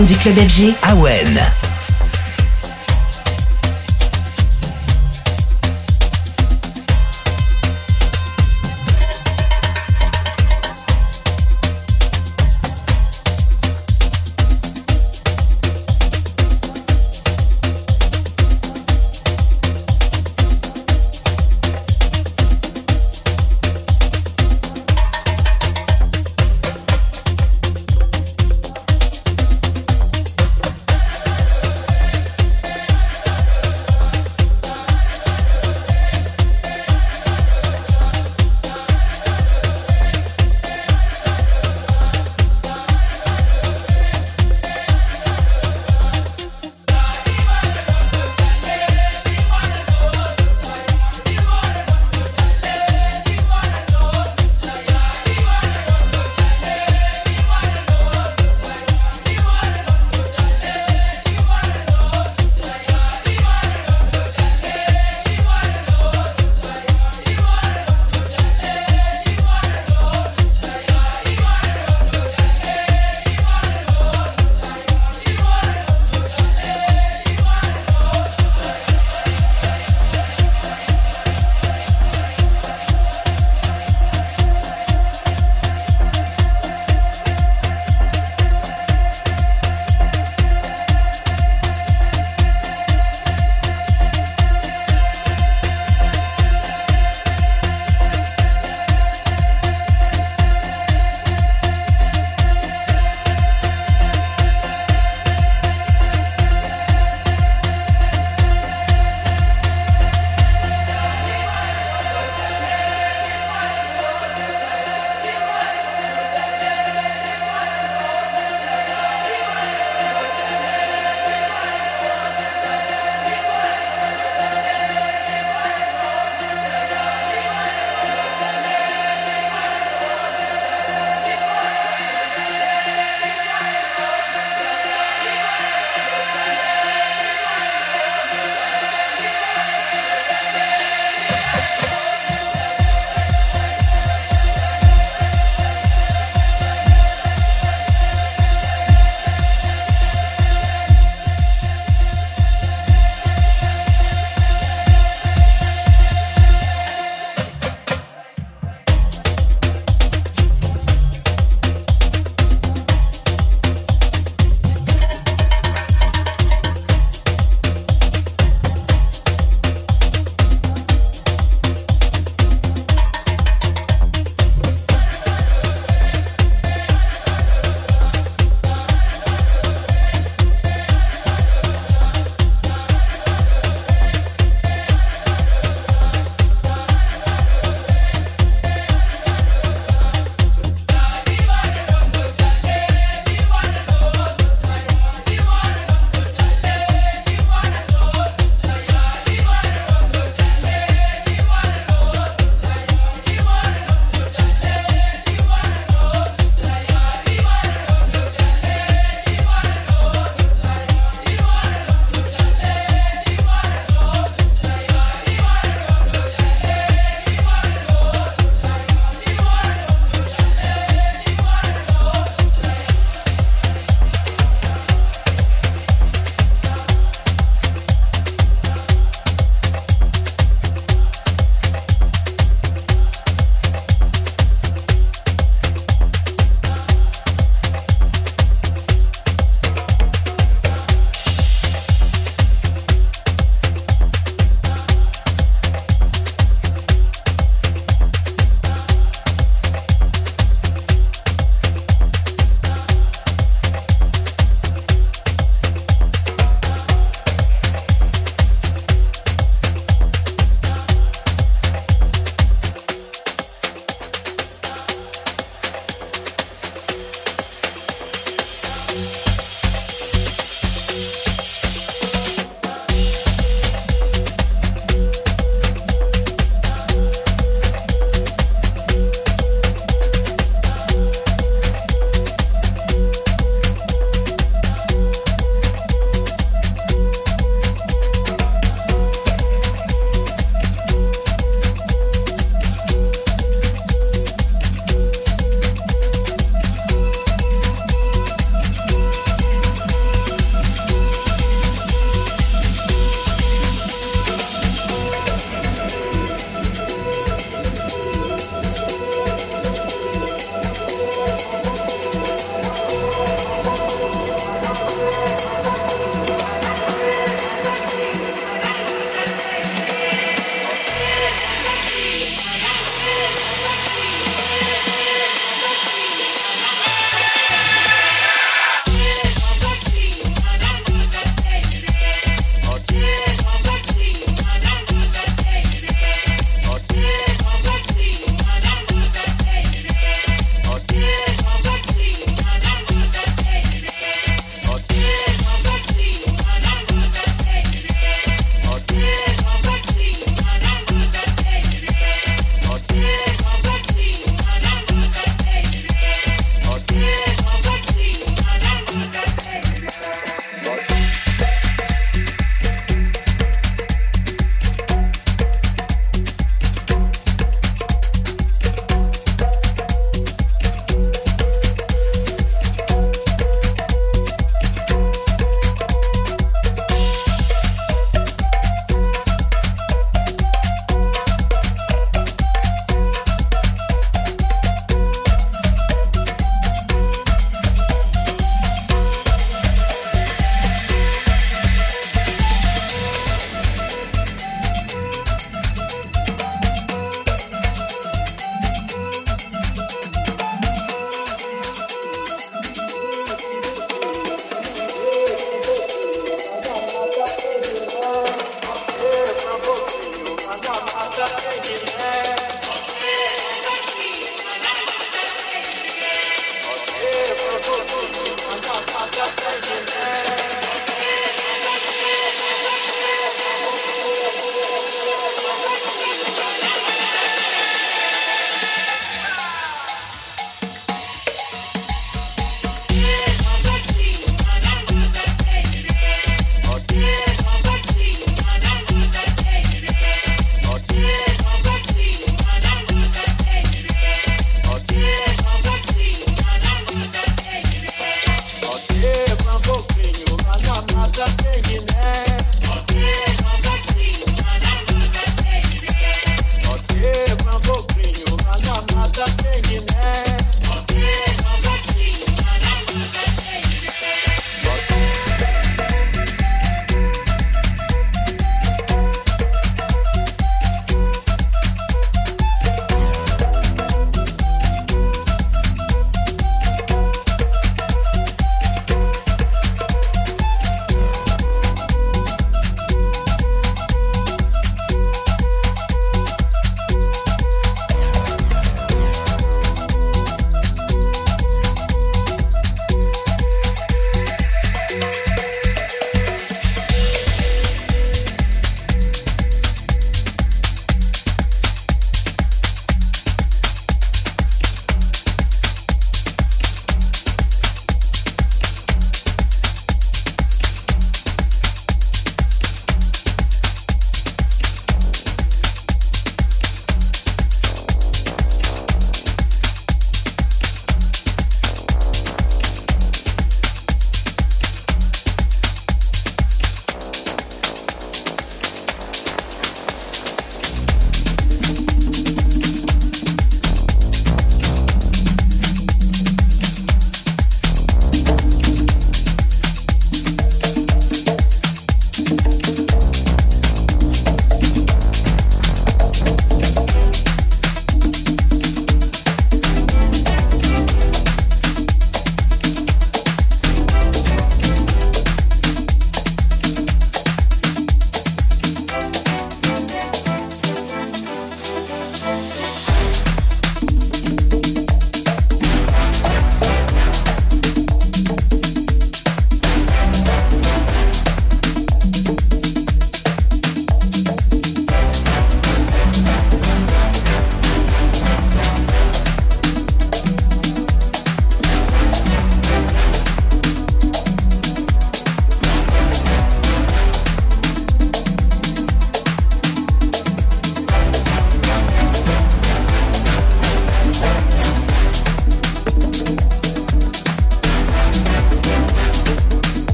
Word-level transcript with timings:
Du 0.00 0.16
club 0.16 0.38
FG. 0.38 0.74
Awen. 0.82 1.61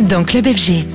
Dans 0.00 0.24
Club 0.24 0.46
FG. 0.46 0.93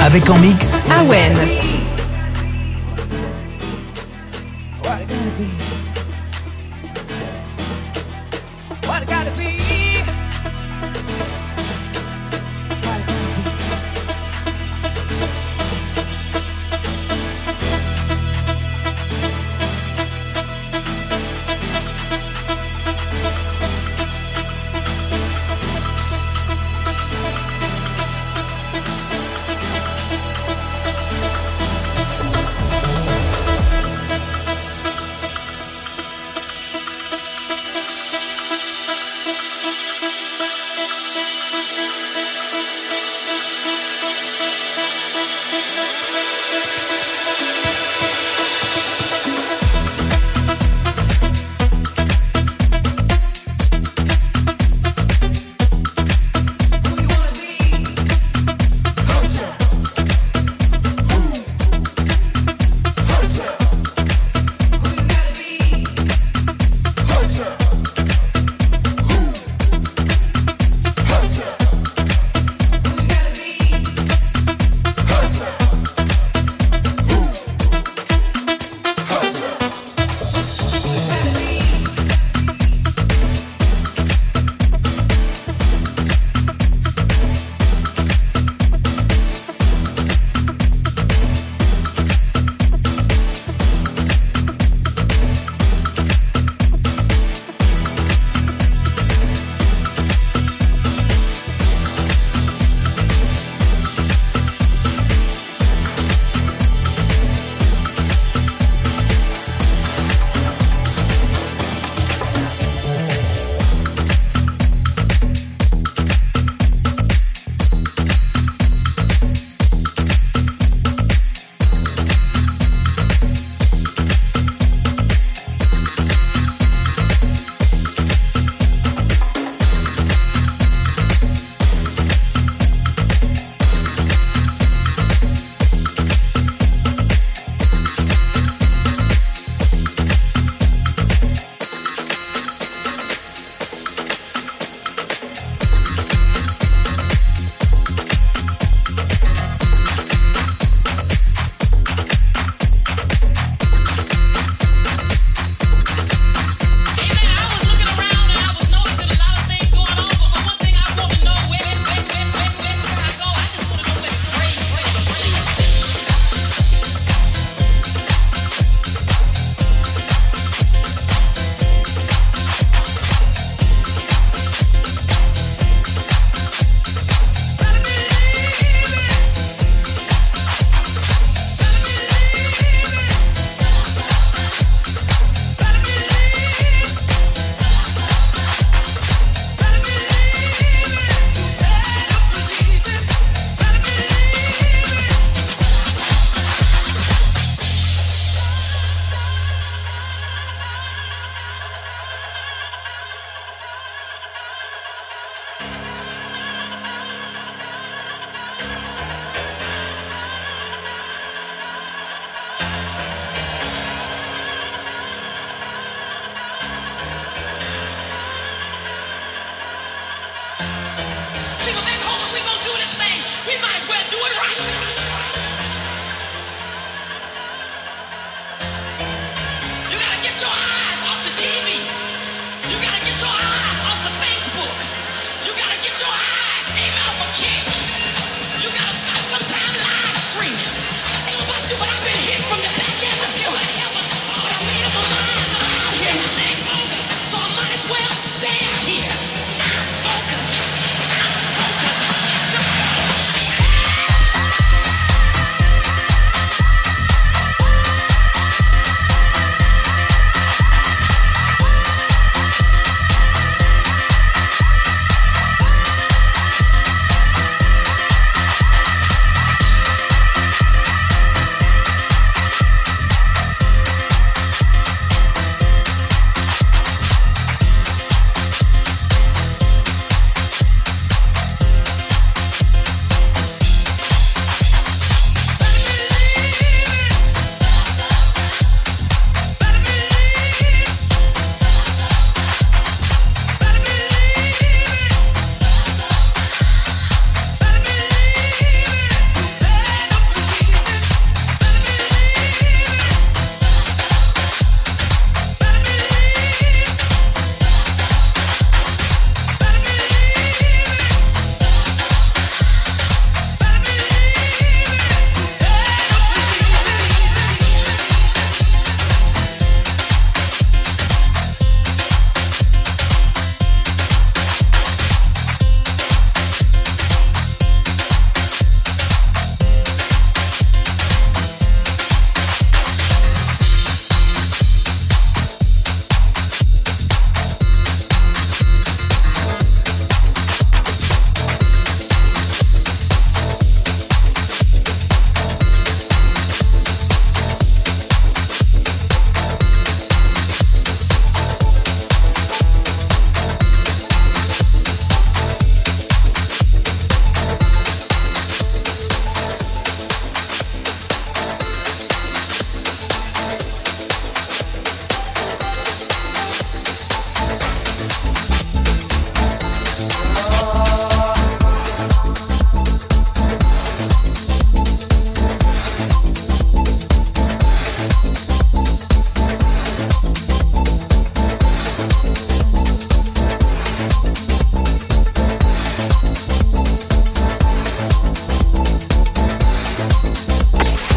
Avec 0.00 0.30
en 0.30 0.38
mix 0.38 0.80
Awen. 0.90 1.63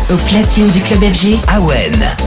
Au 0.10 0.16
platine 0.16 0.68
du 0.68 0.80
club 0.80 1.04
FG, 1.04 1.36
Awen. 1.50 2.27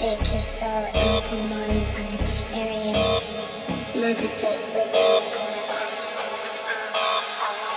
Take 0.00 0.32
your 0.32 0.40
soul 0.40 0.86
into 0.96 1.36
mine 1.52 1.84
and 2.00 2.20
experience. 2.20 3.44
Levitate 3.92 4.64
with 4.72 4.88
me 4.96 5.20
and 5.20 5.84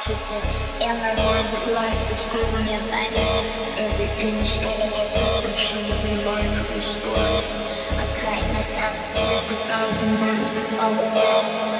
you 0.07 0.15
to 0.15 0.35
feel 0.79 0.95
my 1.03 1.15
mind 1.19 1.47
that 1.51 1.67
life 1.75 2.11
is 2.11 2.23
moving 2.31 2.71
your 2.71 2.79
mind. 2.87 3.11
Every 3.75 4.07
inch, 4.23 4.55
every 4.63 4.87
imperfection, 5.03 5.83
every 5.83 6.23
line, 6.23 6.47
every 6.63 6.79
story. 6.79 7.43
I 7.91 8.07
cry 8.15 8.39
myself 8.55 8.95
to 9.19 9.25
a 9.27 9.59
thousand 9.67 10.11
words. 10.21 10.47
with 10.55 11.72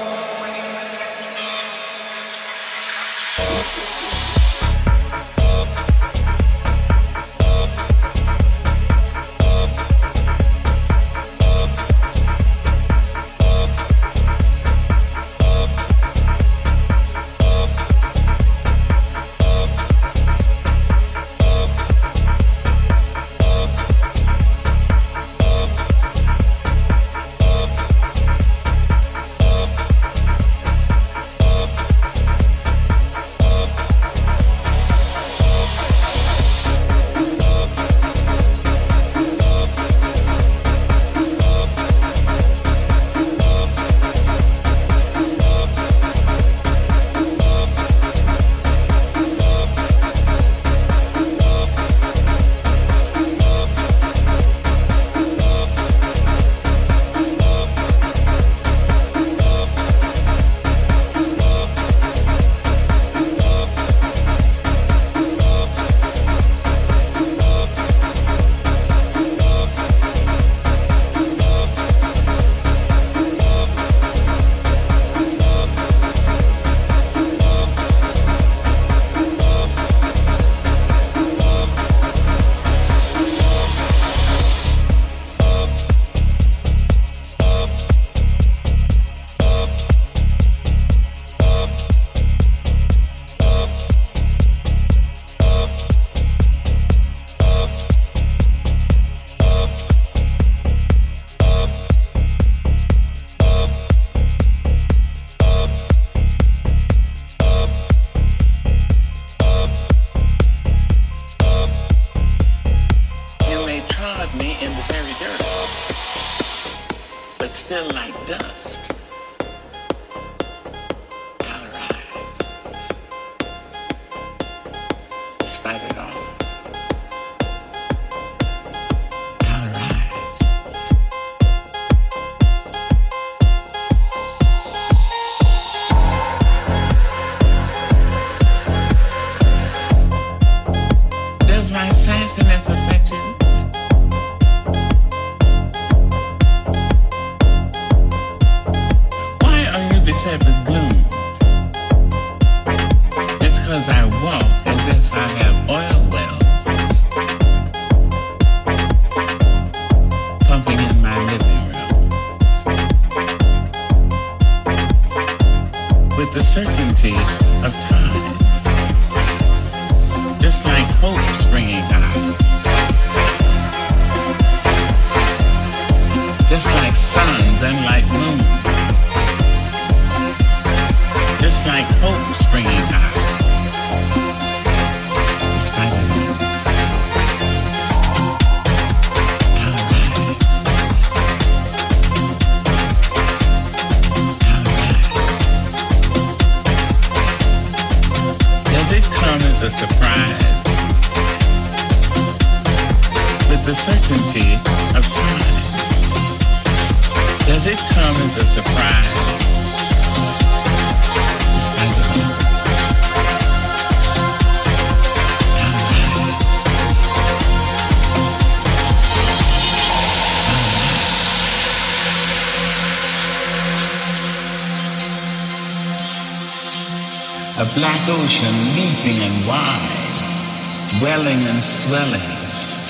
and 231.94 232.10
swelling, 232.10 232.30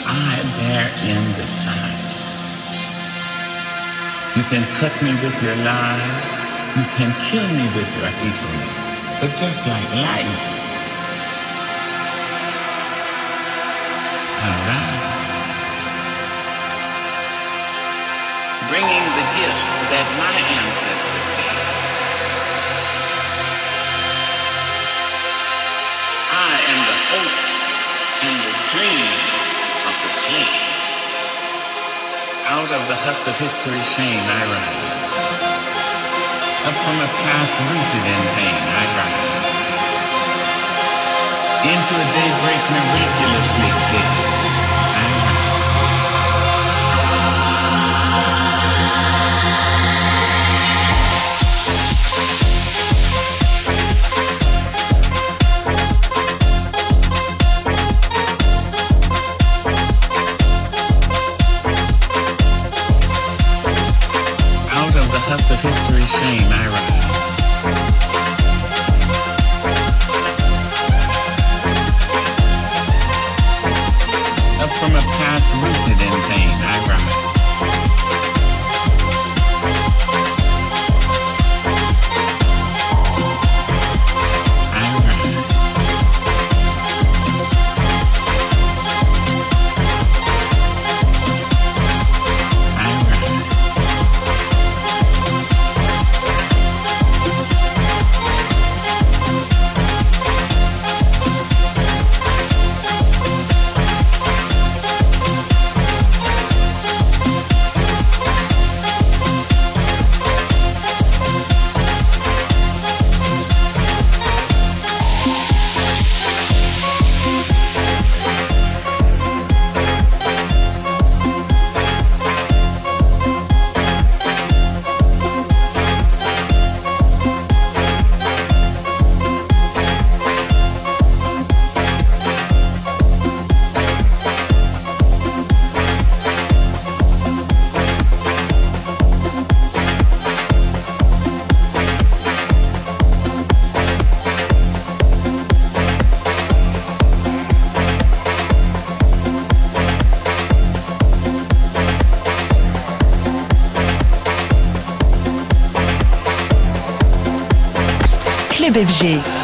I 0.07 0.37
bear 0.59 0.89
in 1.05 1.23
the 1.37 1.47
time. 1.65 1.99
You 4.37 4.43
can 4.45 4.65
cut 4.81 4.95
me 5.03 5.13
with 5.23 5.43
your 5.43 5.57
lies, 5.57 6.29
you 6.77 6.85
can 6.97 7.13
kill 7.29 7.47
me 7.49 7.67
with 7.77 7.91
your 7.97 8.09
hatefulness, 8.09 8.77
but 9.21 9.37
just 9.37 9.67
like 9.67 9.91
life, 9.95 10.45
arise. 14.41 15.03
Bringing 18.69 19.05
the 19.19 19.27
gifts 19.39 19.69
that 19.93 20.07
my 20.19 20.35
ancestors 20.65 21.29
gave. 21.39 22.04
Out 32.65 32.73
of 32.73 32.89
the 32.89 32.97
heft 32.97 33.29
of 33.29 33.37
history's 33.37 33.85
shame 33.85 34.25
I 34.25 34.43
rise. 34.49 35.11
Up 36.65 36.73
from 36.81 36.97
a 36.97 37.09
past 37.13 37.53
rooted 37.61 38.05
in 38.09 38.23
pain 38.33 38.57
I 38.57 38.85
rise. 38.97 39.53
Into 41.61 41.93
a 41.93 42.07
daybreak 42.17 42.63
miraculously 42.73 43.69
clear. 43.85 44.44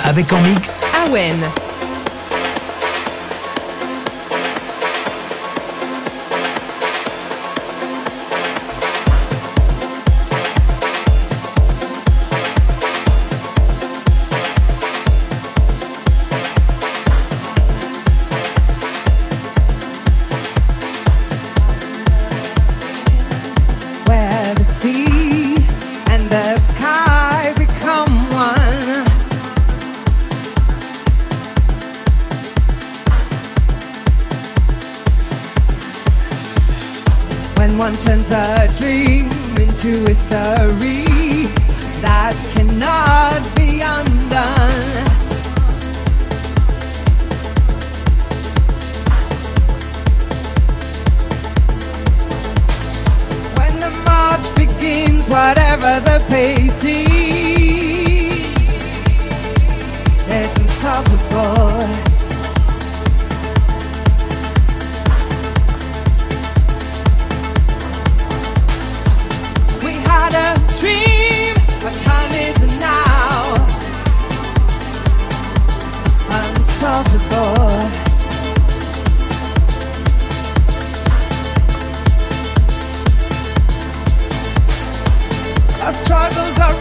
Avec 0.05 0.33
en 0.33 0.41
mix. 0.41 0.83
Awen. 1.07 1.60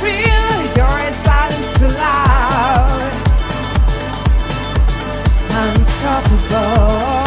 real, 0.02 0.76
your 0.76 1.14
silence 1.14 1.80
too 1.80 1.88
loud. 1.88 3.12
Unstoppable. 5.52 7.19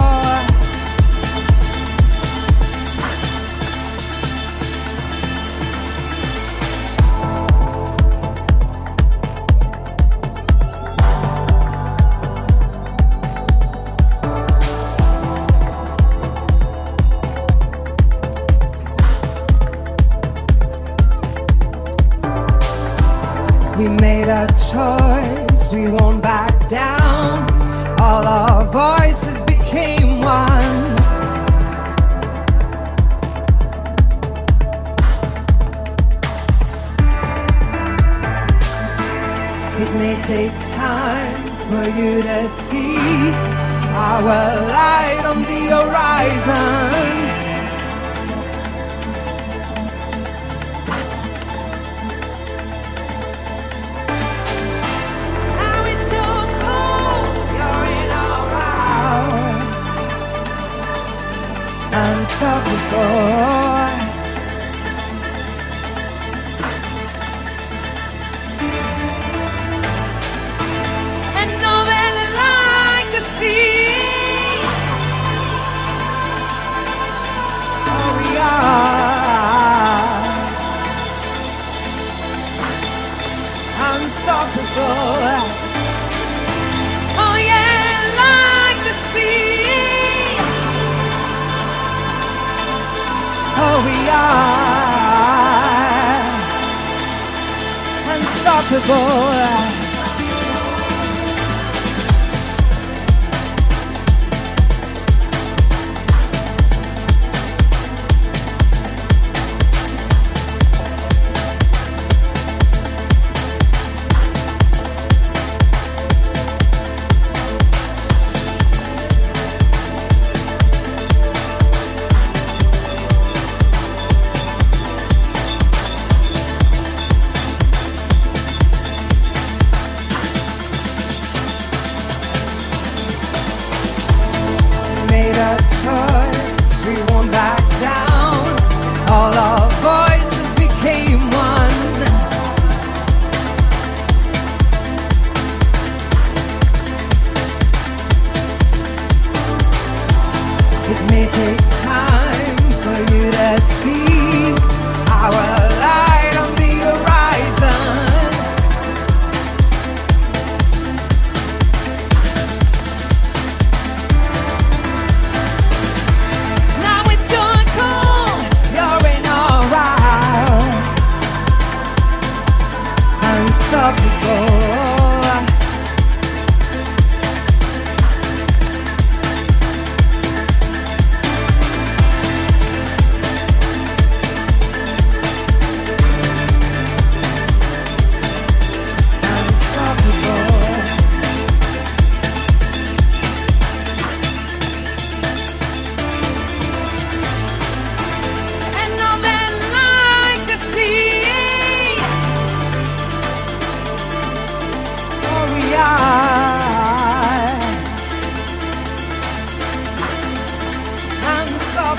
for. 98.85 99.82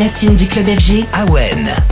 Platine 0.01 0.35
du 0.35 0.47
club 0.47 0.65
FG. 0.65 1.05
Awen. 1.13 1.90